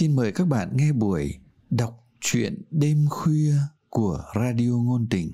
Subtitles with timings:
[0.00, 1.38] xin mời các bạn nghe buổi
[1.70, 3.54] đọc truyện đêm khuya
[3.88, 5.32] của Radio Ngôn Tình.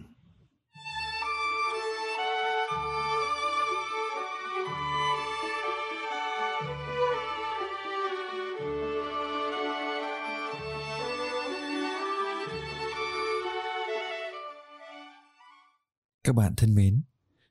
[16.25, 17.03] Các bạn thân mến,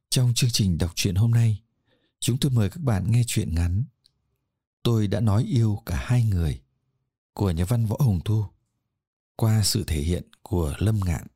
[0.09, 1.63] trong chương trình đọc truyện hôm nay,
[2.20, 3.84] chúng tôi mời các bạn nghe truyện ngắn
[4.84, 6.61] Tôi đã nói yêu cả hai người
[7.36, 8.45] của nhà văn Võ Hồng Thu
[9.35, 11.27] qua sự thể hiện của Lâm Ngạn.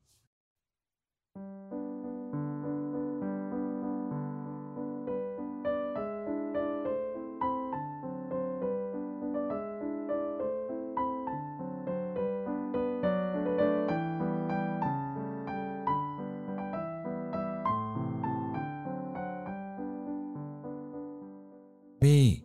[22.01, 22.39] My,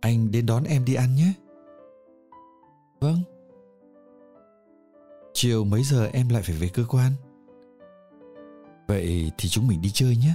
[0.00, 1.32] anh đến đón em đi ăn nhé.
[5.72, 7.12] Mấy giờ em lại phải về cơ quan?
[8.88, 10.34] Vậy thì chúng mình đi chơi nhé.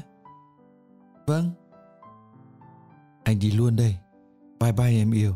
[1.27, 1.49] Vâng.
[3.23, 3.97] Anh đi luôn đây.
[4.59, 5.33] Bye bye em yêu.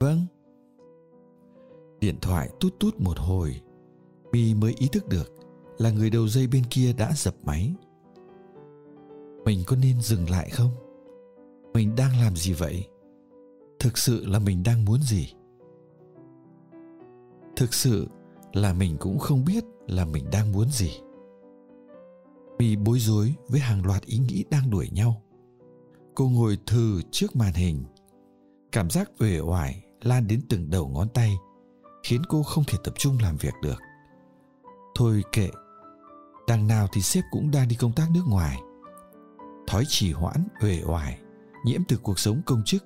[0.00, 0.26] Vâng.
[2.00, 3.60] Điện thoại tút tút một hồi,
[4.32, 5.32] Mi mới ý thức được
[5.78, 7.74] là người đầu dây bên kia đã dập máy.
[9.44, 10.70] Mình có nên dừng lại không?
[11.74, 12.88] Mình đang làm gì vậy?
[13.78, 15.34] Thực sự là mình đang muốn gì?
[17.60, 18.08] thực sự
[18.52, 21.00] là mình cũng không biết là mình đang muốn gì.
[22.58, 25.22] Vì bối rối với hàng loạt ý nghĩ đang đuổi nhau,
[26.14, 27.84] cô ngồi thừ trước màn hình.
[28.72, 31.36] Cảm giác uể oải lan đến từng đầu ngón tay
[32.02, 33.78] khiến cô không thể tập trung làm việc được.
[34.94, 35.48] Thôi kệ,
[36.48, 38.58] đằng nào thì sếp cũng đang đi công tác nước ngoài.
[39.66, 41.18] Thói trì hoãn, uể oải,
[41.64, 42.84] nhiễm từ cuộc sống công chức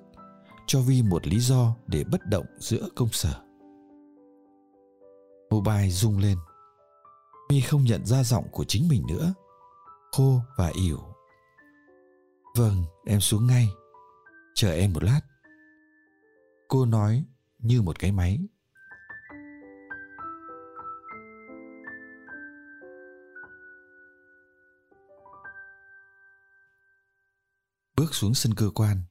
[0.67, 3.44] cho vi một lý do để bất động giữa công sở.
[5.49, 6.37] Mobile rung lên.
[7.49, 9.33] Mi không nhận ra giọng của chính mình nữa.
[10.11, 10.99] Khô và ỉu.
[12.55, 13.69] Vâng, em xuống ngay.
[14.55, 15.21] Chờ em một lát.
[16.67, 17.25] Cô nói
[17.59, 18.39] như một cái máy.
[27.95, 29.01] Bước xuống sân cơ quan,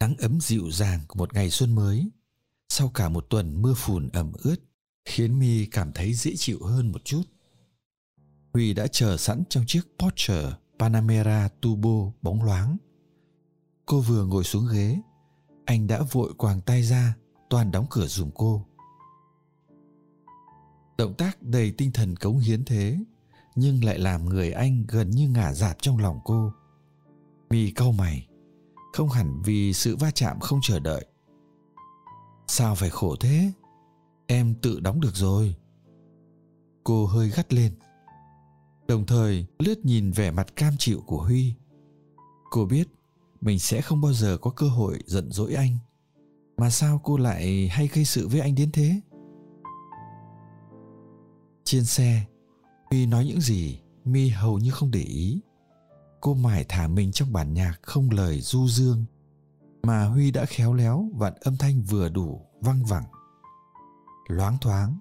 [0.00, 2.10] nắng ấm dịu dàng của một ngày xuân mới
[2.68, 4.56] sau cả một tuần mưa phùn ẩm ướt
[5.04, 7.22] khiến mi cảm thấy dễ chịu hơn một chút.
[8.52, 10.42] Huy đã chờ sẵn trong chiếc porsche
[10.78, 12.76] panamera turbo bóng loáng.
[13.86, 14.98] Cô vừa ngồi xuống ghế,
[15.64, 17.16] anh đã vội quàng tay ra,
[17.50, 18.66] toàn đóng cửa dùm cô.
[20.98, 22.98] Động tác đầy tinh thần cống hiến thế,
[23.54, 26.52] nhưng lại làm người anh gần như ngả dạp trong lòng cô.
[27.50, 28.28] Mi cau mày,
[28.92, 31.06] không hẳn vì sự va chạm không chờ đợi.
[32.46, 33.52] Sao phải khổ thế?
[34.32, 35.54] Em tự đóng được rồi.
[36.84, 37.72] Cô hơi gắt lên.
[38.88, 41.54] Đồng thời, lướt nhìn vẻ mặt cam chịu của huy.
[42.50, 42.88] Cô biết
[43.40, 45.76] mình sẽ không bao giờ có cơ hội giận dỗi anh.
[46.56, 49.00] Mà sao cô lại hay gây sự với anh đến thế?
[51.64, 52.24] Trên xe,
[52.90, 55.40] huy nói những gì mi hầu như không để ý.
[56.20, 59.04] Cô mải thả mình trong bản nhạc không lời du dương.
[59.82, 63.04] Mà huy đã khéo léo vặn âm thanh vừa đủ văng vẳng.
[64.32, 64.98] Loáng thoáng,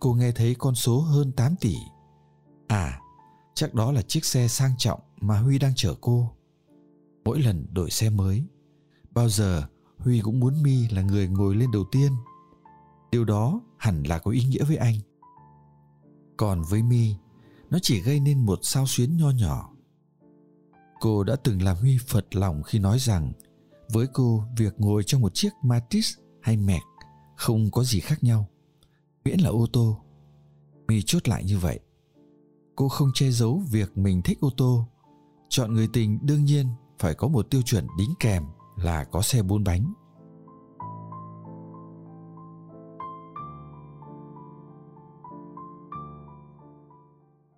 [0.00, 1.76] cô nghe thấy con số hơn 8 tỷ.
[2.68, 3.00] À,
[3.54, 6.30] chắc đó là chiếc xe sang trọng mà Huy đang chở cô.
[7.24, 8.44] Mỗi lần đổi xe mới,
[9.10, 9.62] bao giờ
[9.98, 12.12] Huy cũng muốn Mi là người ngồi lên đầu tiên.
[13.10, 14.94] Điều đó hẳn là có ý nghĩa với anh.
[16.36, 17.14] Còn với Mi,
[17.70, 19.70] nó chỉ gây nên một sao xuyến nho nhỏ.
[21.00, 23.32] Cô đã từng làm Huy phật lòng khi nói rằng
[23.92, 26.82] với cô việc ngồi trong một chiếc matis hay Mẹc
[27.36, 28.48] không có gì khác nhau
[29.24, 30.00] miễn là ô tô.
[30.88, 31.80] Mi chốt lại như vậy.
[32.76, 34.88] Cô không che giấu việc mình thích ô tô.
[35.48, 36.68] Chọn người tình đương nhiên
[36.98, 38.44] phải có một tiêu chuẩn đính kèm
[38.76, 39.92] là có xe bốn bánh.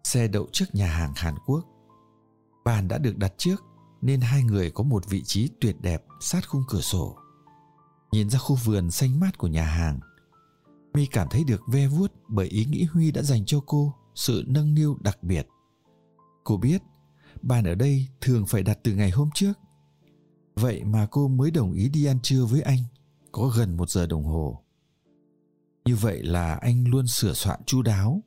[0.04, 1.64] Xe đậu trước nhà hàng hàn quốc.
[2.64, 3.64] Bàn đã được đặt trước
[4.02, 7.16] nên hai người có một vị trí tuyệt đẹp sát khung cửa sổ.
[8.12, 10.00] Nhìn ra khu vườn xanh mát của nhà hàng
[10.96, 14.44] My cảm thấy được ve vuốt bởi ý nghĩ Huy đã dành cho cô, sự
[14.46, 15.46] nâng niu đặc biệt.
[16.44, 16.82] Cô biết
[17.42, 19.52] bàn ở đây thường phải đặt từ ngày hôm trước.
[20.54, 22.78] Vậy mà cô mới đồng ý đi ăn trưa với anh,
[23.32, 24.64] có gần một giờ đồng hồ.
[25.84, 28.22] Như vậy là anh luôn sửa soạn chu đáo,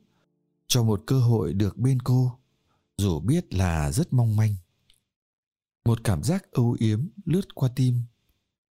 [0.66, 2.32] cho một cơ hội được bên cô,
[2.96, 4.54] dù biết là rất mong manh.
[5.84, 8.02] Một cảm giác âu yếm lướt qua tim,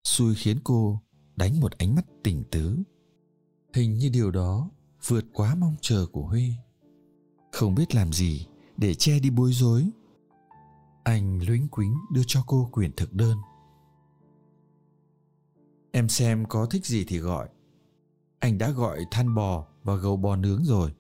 [0.04, 1.02] xui khiến cô
[1.36, 2.84] đánh một ánh mắt tỉnh tứ
[3.78, 4.70] hình như điều đó
[5.08, 6.54] vượt quá mong chờ của huy.
[7.52, 8.48] Không biết làm gì
[8.78, 9.90] để che đi bối rối.
[11.04, 13.38] Anh luyến quính đưa cho cô quyển thực đơn.
[15.92, 17.50] Em xem có thích gì thì gọi.
[18.40, 20.94] Anh đã gọi than bò và gầu bò nướng rồi.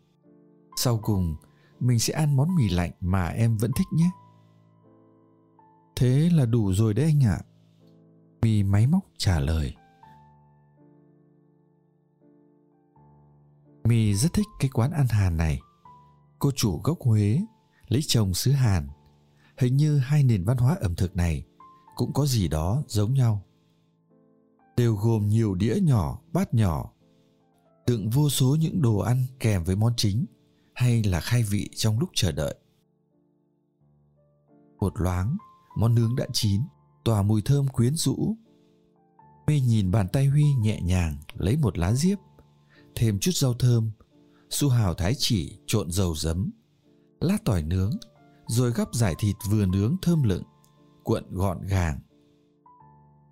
[0.76, 1.36] Sau cùng,
[1.80, 4.10] mình sẽ ăn món mì lạnh mà em vẫn thích nhé.
[5.96, 7.40] Thế là đủ rồi đấy anh ạ.
[7.42, 7.46] À.
[8.42, 9.76] mì máy móc trả lời.
[13.88, 15.60] Mì rất thích cái quán ăn hàn này.
[16.39, 17.42] Cô chủ gốc huế,
[17.88, 18.88] lấy chồng xứ hàn.
[19.57, 21.45] Hình như hai nền văn hóa ẩm thực này
[21.95, 23.44] cũng có gì đó giống nhau.
[24.78, 26.92] Đều gồm nhiều đĩa nhỏ, bát nhỏ,
[27.88, 30.25] đựng vô số những đồ ăn kèm với món chính
[30.74, 32.56] hay là khai vị trong lúc chờ đợi.
[34.80, 35.38] Một loáng,
[35.78, 36.62] món nướng đã chín,
[37.04, 38.36] tỏa mùi thơm quyến rũ.
[39.48, 42.18] Mê nhìn bàn tay huy nhẹ nhàng lấy một lá diếp
[42.98, 43.92] thêm chút rau thơm.
[44.50, 46.52] Su hào thái chỉ trộn dầu giấm,
[47.20, 47.92] lát tỏi nướng,
[48.48, 50.44] rồi gắp giải thịt vừa nướng thơm lựng,
[51.04, 52.00] cuộn gọn gàng.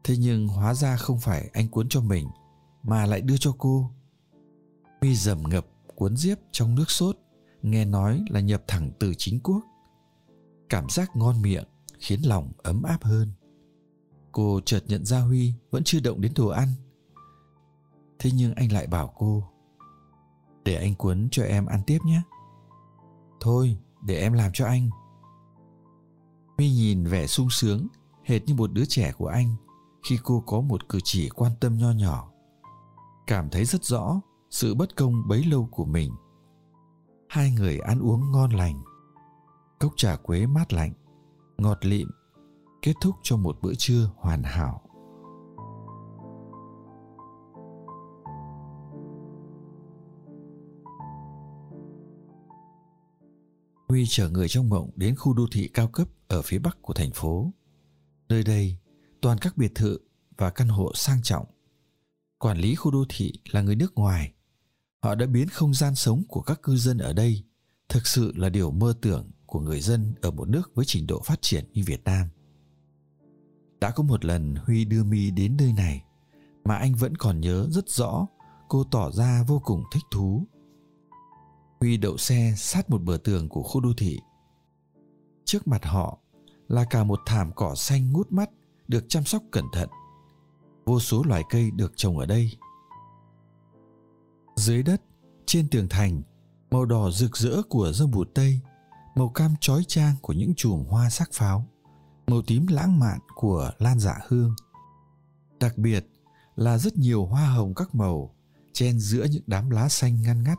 [0.04, 2.28] Thế nhưng hóa ra không phải anh cuốn cho mình,
[2.84, 3.92] mà lại đưa cho cô.
[5.02, 7.18] Mi dầm ngập cuốn diếp trong nước sốt,
[7.62, 9.64] nghe nói là nhập thẳng từ chính quốc.
[10.70, 11.66] Cảm giác ngon miệng
[12.00, 13.32] khiến lòng ấm áp hơn.
[14.32, 16.68] Cô chợt nhận ra huy vẫn chưa động đến đồ ăn.
[18.20, 19.44] Thế nhưng anh lại bảo cô
[20.66, 22.22] để anh cuốn cho em ăn tiếp nhé.
[23.40, 24.90] Thôi, để em làm cho anh.
[26.58, 27.88] Huy nhìn vẻ sung sướng,
[28.24, 29.56] hệt như một đứa trẻ của anh,
[30.10, 32.32] khi cô có một cử chỉ quan tâm nho nhỏ.
[33.28, 36.12] Cảm thấy rất rõ sự bất công bấy lâu của mình.
[37.30, 38.84] Hai người ăn uống ngon lành.
[39.80, 40.94] Cốc trà quế mát lạnh,
[41.58, 42.08] ngọt lịm,
[42.82, 44.82] kết thúc cho một bữa trưa hoàn hảo.
[53.96, 56.94] Huy chở người trong mộng đến khu đô thị cao cấp ở phía bắc của
[56.94, 57.54] thành phố.
[58.30, 58.78] Nơi đây,
[59.22, 60.00] toàn các biệt thự
[60.38, 61.46] và căn hộ sang trọng.
[62.38, 64.34] Quản lý khu đô thị là người nước ngoài.
[65.04, 67.44] Họ đã biến không gian sống của các cư dân ở đây
[67.90, 71.22] thực sự là điều mơ tưởng của người dân ở một nước với trình độ
[71.26, 72.28] phát triển như Việt Nam.
[73.80, 76.04] Đã có một lần Huy đưa Mi đến nơi này
[76.64, 78.28] mà anh vẫn còn nhớ rất rõ
[78.70, 80.48] cô tỏ ra vô cùng thích thú
[81.80, 84.20] Huy đậu xe sát một bờ tường của khu đô thị.
[85.46, 86.18] Trước mặt họ
[86.68, 88.50] là cả một thảm cỏ xanh ngút mắt
[88.88, 89.90] được chăm sóc cẩn thận.
[90.86, 92.52] Vô số loài cây được trồng ở đây.
[94.56, 95.02] Dưới đất,
[95.46, 96.22] trên tường thành,
[96.72, 98.60] màu đỏ rực rỡ của dâm bụt tây,
[99.16, 101.66] màu cam chói chang của những chùm hoa sắc pháo,
[102.28, 104.56] màu tím lãng mạn của lan dạ hương.
[105.60, 106.08] Đặc biệt
[106.56, 108.36] là rất nhiều hoa hồng các màu
[108.74, 110.58] chen giữa những đám lá xanh ngăn ngắt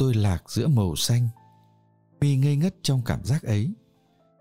[0.00, 1.28] tôi lạc giữa màu xanh.
[2.20, 3.74] Mi ngây ngất trong cảm giác ấy,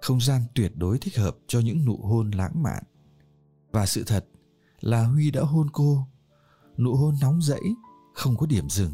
[0.01, 2.83] không gian tuyệt đối thích hợp cho những nụ hôn lãng mạn.
[3.71, 4.25] Và sự thật
[4.81, 6.07] là huy đã hôn cô.
[6.77, 7.61] Nụ hôn nóng rẫy,
[8.13, 8.93] không có điểm dừng.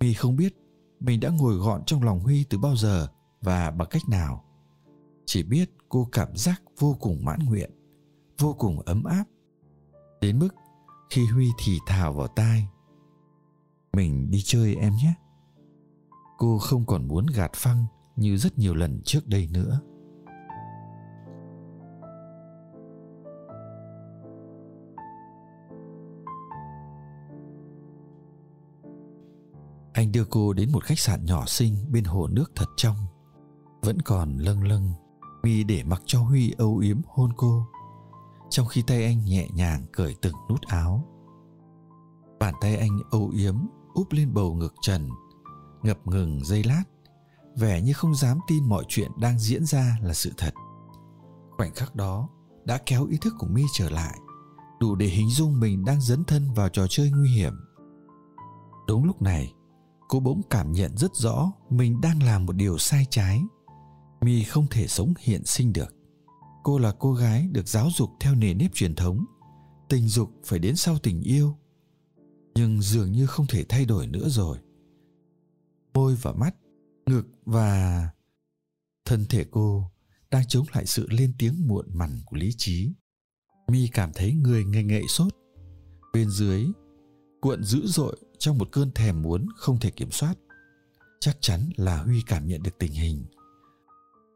[0.00, 0.56] Mi không biết
[1.00, 3.08] mình đã ngồi gọn trong lòng huy từ bao giờ
[3.42, 4.44] và bằng cách nào.
[5.26, 7.70] Chỉ biết cô cảm giác vô cùng mãn nguyện,
[8.38, 9.24] vô cùng ấm áp.
[10.20, 10.54] Đến mức
[11.10, 12.68] khi huy thì thào vào tai,
[13.92, 15.14] mình đi chơi em nhé
[16.38, 17.84] cô không còn muốn gạt phăng
[18.16, 19.80] như rất nhiều lần trước đây nữa.
[29.92, 32.96] Anh đưa cô đến một khách sạn nhỏ xinh bên hồ nước thật trong.
[33.82, 34.90] Vẫn còn lâng lâng
[35.42, 37.66] mi để mặc cho huy âu yếm hôn cô.
[38.50, 41.04] Trong khi tay anh nhẹ nhàng cởi từng nút áo.
[42.38, 43.54] Bàn tay anh âu yếm
[43.94, 45.10] úp lên bầu ngực trần
[45.86, 46.82] ngập ngừng giây lát,
[47.56, 50.54] vẻ như không dám tin mọi chuyện đang diễn ra là sự thật.
[51.56, 52.28] Khoảnh khắc đó
[52.64, 54.18] đã kéo ý thức của mi trở lại,
[54.80, 57.52] đủ để hình dung mình đang dấn thân vào trò chơi nguy hiểm.
[58.88, 59.52] Đúng lúc này,
[60.08, 63.42] cô bỗng cảm nhận rất rõ mình đang làm một điều sai trái.
[64.20, 65.94] Mi không thể sống hiện sinh được.
[66.62, 69.24] Cô là cô gái được giáo dục theo nề nếp truyền thống,
[69.88, 71.56] tình dục phải đến sau tình yêu.
[72.54, 74.58] Nhưng dường như không thể thay đổi nữa rồi
[75.96, 76.54] môi và mắt,
[77.06, 78.08] ngực và
[79.04, 79.90] thân thể cô
[80.30, 82.92] đang chống lại sự lên tiếng muộn mằn của lý trí.
[83.68, 85.32] Mi cảm thấy người ngây ngậy sốt.
[86.12, 86.66] Bên dưới,
[87.40, 90.34] cuộn dữ dội trong một cơn thèm muốn không thể kiểm soát.
[91.20, 93.24] Chắc chắn là huy cảm nhận được tình hình.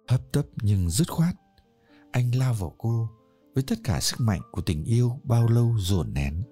[0.09, 1.35] Hấp tấp nhưng dứt khoát,
[2.13, 3.11] anh lao vào cô
[3.55, 6.43] với tất cả sức mạnh của tình yêu bao lâu dồn nén.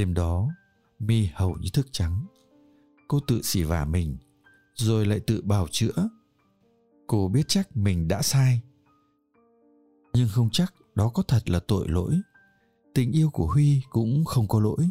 [0.00, 0.48] Đêm đó,
[0.98, 2.26] mi hầu như thức trắng.
[3.08, 4.16] Cô tự xỉ vả mình,
[4.74, 6.08] rồi lại tự bào chữa.
[7.06, 8.60] Cô biết chắc mình đã sai.
[10.12, 12.20] Nhưng không chắc đó có thật là tội lỗi.
[12.94, 14.88] Tình yêu của huy cũng không có lỗi.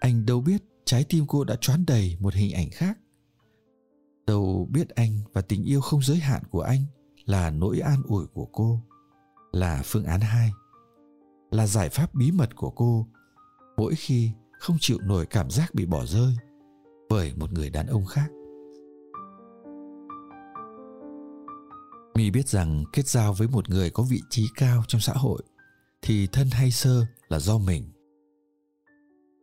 [0.00, 2.98] Anh đâu biết trái tim cô đã choán đầy một hình ảnh khác.
[4.26, 6.84] Đâu biết anh và tình yêu không giới hạn của anh
[7.24, 8.80] là nỗi an ủi của cô,
[9.52, 10.50] là phương án hai,
[11.50, 13.06] là giải pháp bí mật của cô
[13.80, 16.34] mỗi khi không chịu nổi cảm giác bị bỏ rơi
[17.08, 18.30] bởi một người đàn ông khác.
[22.14, 25.42] Mi biết rằng kết giao với một người có vị trí cao trong xã hội
[26.02, 27.92] thì thân hay sơ là do mình.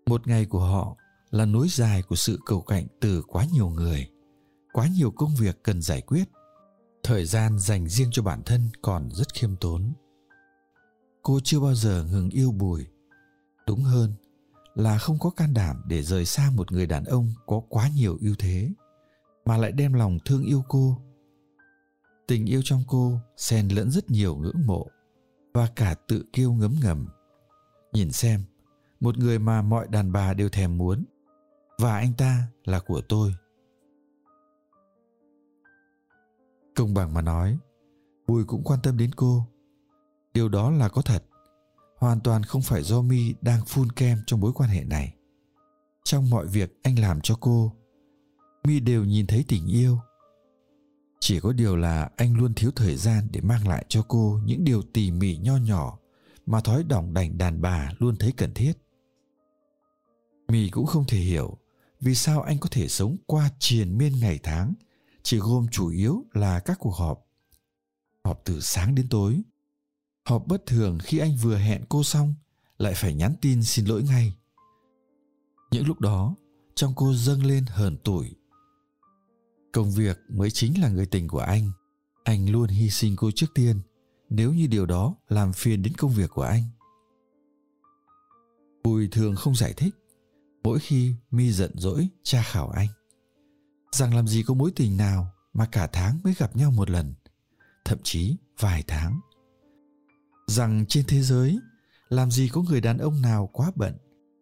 [0.06, 0.96] Một ngày của họ
[1.32, 4.08] là nối dài của sự cầu cạnh từ quá nhiều người,
[4.74, 6.24] quá nhiều công việc cần giải quyết,
[7.04, 9.94] thời gian dành riêng cho bản thân còn rất khiêm tốn.
[11.24, 12.86] Cô chưa bao giờ ngừng yêu bùi,
[13.68, 14.14] đúng hơn
[14.78, 18.18] là không có can đảm để rời xa một người đàn ông có quá nhiều
[18.22, 18.72] ưu thế,
[19.46, 21.02] mà lại đem lòng thương yêu cô.
[22.28, 24.88] Tình yêu trong cô xen lẫn rất nhiều ngưỡng mộ
[25.54, 27.08] và cả tự kiêu ngấm ngầm.
[27.94, 28.42] Nhìn xem,
[29.00, 31.06] một người mà mọi đàn bà đều thèm muốn,
[31.80, 33.34] và anh ta là của tôi.
[36.76, 37.58] Công bằng mà nói,
[38.28, 39.48] bùi cũng quan tâm đến cô.
[40.34, 41.24] Điều đó là có thật
[41.98, 45.14] hoàn toàn không phải do mi đang phun kem trong mối quan hệ này.
[46.04, 47.74] Trong mọi việc anh làm cho cô
[48.64, 50.00] mi đều nhìn thấy tình yêu.
[51.20, 54.64] Chỉ có điều là anh luôn thiếu thời gian để mang lại cho cô những
[54.64, 56.00] điều tỉ mỉ nho nhỏ
[56.46, 58.74] mà thói đỏng đành đàn bà luôn thấy cần thiết.
[60.48, 61.58] Mi cũng không thể hiểu
[62.02, 64.74] vì sao anh có thể sống qua triền miên ngày tháng,
[65.24, 67.28] chỉ gồm chủ yếu là các cuộc họp
[68.24, 69.42] họp từ sáng đến tối
[70.28, 72.34] họp bất thường khi anh vừa hẹn cô xong,
[72.78, 74.34] lại phải nhắn tin xin lỗi ngay.
[75.72, 76.36] Những lúc đó,
[76.76, 78.36] trong cô dâng lên hờn tủi.
[79.74, 81.72] Công việc mới chính là người tình của anh.
[82.24, 83.80] Anh luôn hy sinh cô trước tiên,
[84.30, 86.64] nếu như điều đó làm phiền đến công việc của anh.
[88.84, 89.96] Bùi thường không giải thích.
[90.64, 92.90] Mỗi khi mi giận dỗi, tra khảo anh.
[93.92, 97.14] Rằng làm gì có mối tình nào mà cả tháng mới gặp nhau một lần,
[97.86, 99.20] thậm chí vài tháng
[100.48, 101.60] rằng trên thế giới,
[102.10, 103.94] làm gì có người đàn ông nào quá bận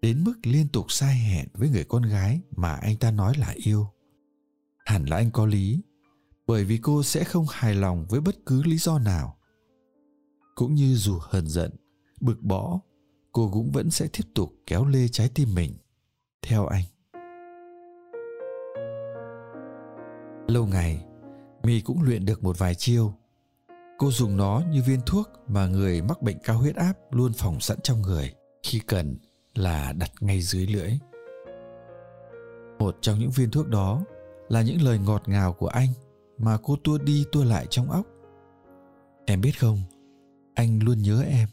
[0.01, 3.53] đến mức liên tục sai hẹn với người con gái mà anh ta nói là
[3.55, 3.87] yêu.
[4.85, 5.81] Hẳn là anh có lý,
[6.47, 9.37] bởi vì cô sẽ không hài lòng với bất cứ lý do nào.
[10.55, 11.71] Cũng như dù hờn giận,
[12.21, 12.79] bực bõ
[13.31, 15.77] cô cũng vẫn sẽ tiếp tục kéo lê trái tim mình,
[16.41, 16.83] theo anh.
[20.47, 21.05] Lâu ngày
[21.63, 23.13] mi cũng luyện được một vài chiêu
[23.97, 27.59] cô dùng nó như viên thuốc mà người mắc bệnh cao huyết áp luôn phòng
[27.59, 28.33] sẵn trong người,
[28.63, 29.17] khi cần
[29.55, 30.91] là đặt ngay dưới lưỡi.
[32.79, 34.01] Một trong những viên thuốc đó
[34.49, 35.89] là những lời ngọt ngào của anh
[36.37, 38.05] mà cô tua đi tua lại trong óc.
[39.25, 39.81] Em biết không?
[40.55, 41.47] Anh luôn nhớ em.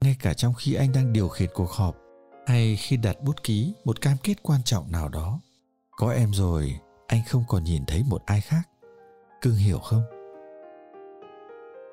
[0.00, 1.96] Ngay cả trong khi anh đang điều khiển cuộc họp
[2.46, 5.40] hay khi đặt bút ký một cam kết quan trọng nào đó,
[5.90, 8.68] có em rồi, anh không còn nhìn thấy một ai khác.
[9.40, 10.02] Cưng hiểu không?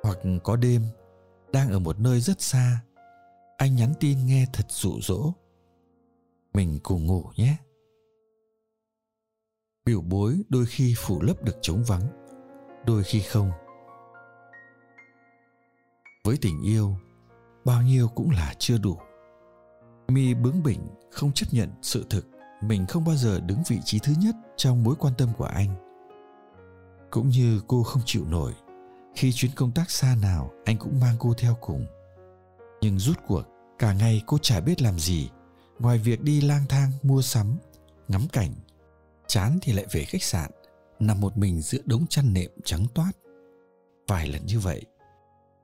[0.03, 0.81] Hoặc có đêm,
[1.53, 2.81] đang ở một nơi rất xa,
[3.57, 5.33] anh nhắn tin nghe thật dụ dỗ.
[6.53, 7.57] Mình cùng ngủ nhé.
[9.85, 12.07] Biểu bối đôi khi phủ lấp được trống vắng,
[12.85, 13.51] đôi khi không.
[16.23, 16.95] Với tình yêu,
[17.65, 18.97] bao nhiêu cũng là chưa đủ.
[20.07, 22.27] Mi bướng bỉnh, không chấp nhận sự thực,
[22.61, 25.75] mình không bao giờ đứng vị trí thứ nhất trong mối quan tâm của anh.
[27.11, 28.53] Cũng như cô không chịu nổi
[29.15, 31.85] khi chuyến công tác xa nào, anh cũng mang cô theo cùng.
[32.81, 33.43] Nhưng rút cuộc,
[33.79, 35.29] cả ngày cô chả biết làm gì.
[35.79, 37.57] Ngoài việc đi lang thang, mua sắm,
[38.07, 38.53] ngắm cảnh,
[39.27, 40.51] chán thì lại về khách sạn,
[40.99, 43.11] nằm một mình giữa đống chăn nệm trắng toát.
[44.07, 44.85] Vài lần như vậy,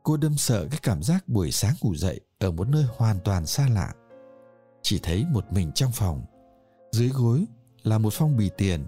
[0.03, 3.45] cô đâm sợ cái cảm giác buổi sáng ngủ dậy ở một nơi hoàn toàn
[3.45, 3.93] xa lạ.
[4.81, 6.25] Chỉ thấy một mình trong phòng.
[6.91, 7.45] Dưới gối
[7.83, 8.85] là một phong bì tiền.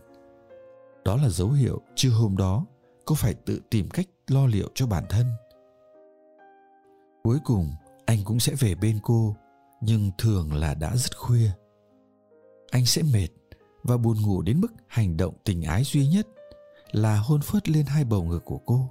[1.06, 2.66] Đó là dấu hiệu chưa hôm đó,
[3.06, 5.26] cô phải tự tìm cách lo liệu cho bản thân.
[7.24, 7.72] Cuối cùng,
[8.06, 9.36] anh cũng sẽ về bên cô,
[9.82, 11.52] nhưng thường là đã rất khuya.
[12.72, 13.28] Anh sẽ mệt
[13.84, 16.28] và buồn ngủ đến mức hành động tình ái duy nhất
[16.92, 18.90] là hôn phớt lên hai bầu ngực của cô.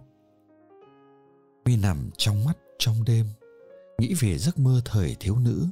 [1.64, 3.26] Mi nằm trong mắt trong đêm,
[3.98, 5.66] nghĩ về giấc mơ thời thiếu nữ.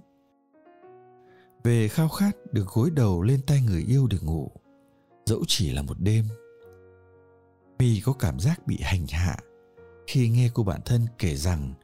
[1.64, 4.50] Về khao khát được gối đầu lên tay người yêu để ngủ,
[5.26, 6.24] dẫu chỉ là một đêm
[7.78, 9.36] My có cảm giác bị hành hạ
[10.06, 11.74] khi nghe cô bạn thân kể rằng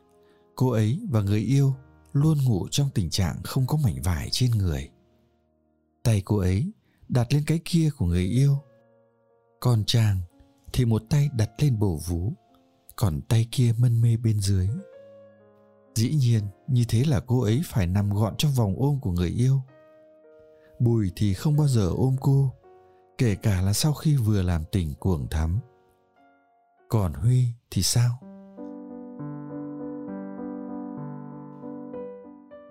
[0.57, 1.75] cô ấy và người yêu
[2.13, 4.91] luôn ngủ trong tình trạng không có mảnh vải trên người.
[6.03, 6.73] Tay cô ấy
[7.09, 8.57] đặt lên cái kia của người yêu.
[9.61, 10.19] Còn chàng
[10.73, 12.33] thì một tay đặt lên bổ vú,
[12.97, 14.69] còn tay kia mân mê bên dưới.
[15.95, 19.29] Dĩ nhiên, như thế là cô ấy phải nằm gọn trong vòng ôm của người
[19.29, 19.61] yêu.
[20.79, 22.53] Bùi thì không bao giờ ôm cô,
[23.19, 25.61] kể cả là sau khi vừa làm tình cuồng thắm.
[26.93, 28.11] Còn Huy thì sao?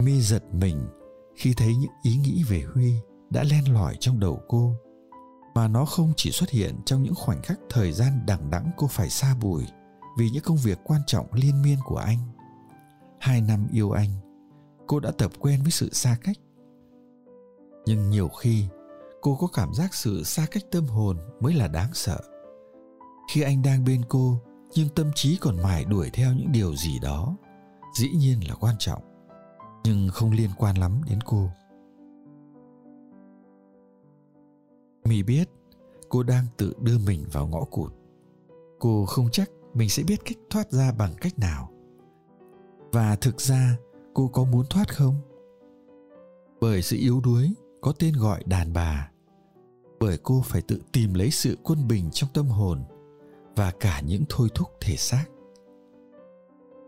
[0.03, 0.87] Mi giật mình
[1.35, 2.93] khi thấy những ý nghĩ về Huy
[3.29, 4.75] đã len lỏi trong đầu cô,
[5.55, 8.87] mà nó không chỉ xuất hiện trong những khoảnh khắc thời gian đằng đẵng cô
[8.87, 9.65] phải xa bùi
[10.17, 12.19] vì những công việc quan trọng liên miên của anh.
[13.19, 14.09] Hai năm yêu anh,
[14.87, 16.37] cô đã tập quen với sự xa cách.
[17.85, 18.65] Nhưng nhiều khi
[19.21, 22.30] cô có cảm giác sự xa cách tâm hồn mới là đáng sợ
[23.31, 24.41] khi anh đang bên cô,
[24.75, 27.37] nhưng tâm trí còn mải đuổi theo những điều gì đó,
[27.93, 29.01] dĩ nhiên là quan trọng,
[29.83, 31.49] nhưng không liên quan lắm đến cô.
[35.05, 35.49] Mi biết
[36.09, 37.93] cô đang tự đưa mình vào ngõ cụt.
[38.79, 41.69] Cô không chắc mình sẽ biết cách thoát ra bằng cách nào.
[42.91, 43.77] Và thực ra,
[44.13, 45.15] cô có muốn thoát không?
[46.61, 49.11] Bởi sự yếu đuối có tên gọi đàn bà.
[49.99, 52.83] Bởi cô phải tự tìm lấy sự quân bình trong tâm hồn
[53.55, 55.25] và cả những thôi thúc thể xác.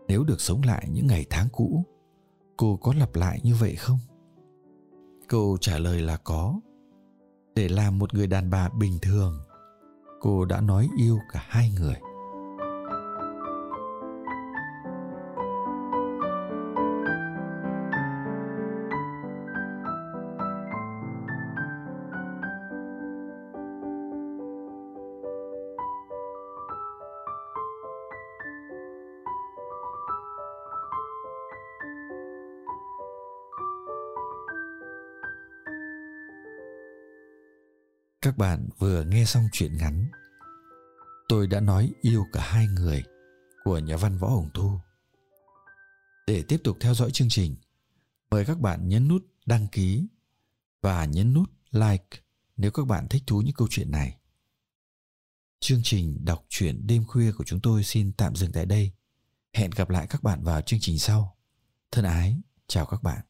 [0.08, 1.84] Nếu được sống lại những ngày tháng cũ,
[2.56, 3.98] cô có lặp lại như vậy không?
[5.28, 6.60] Câu trả lời là có.
[7.54, 9.38] Để làm một người đàn bà bình thường,
[10.20, 11.96] cô đã nói yêu cả hai người.
[38.24, 40.10] Các bạn vừa nghe xong chuyện ngắn
[41.28, 43.04] Tôi đã nói yêu cả hai người
[43.64, 44.78] của nhà văn Võ Hồng Thu.
[46.26, 47.56] Để tiếp tục theo dõi chương trình,
[48.30, 50.06] mời các bạn nhấn nút đăng ký
[50.82, 52.18] và nhấn nút like
[52.56, 54.18] nếu các bạn thích thú những câu chuyện này.
[55.60, 58.92] Chương trình đọc truyện đêm khuya của chúng tôi xin tạm dừng tại đây.
[59.52, 61.36] Hẹn gặp lại các bạn vào chương trình sau.
[61.90, 63.20] Thân ái, chào các bạn.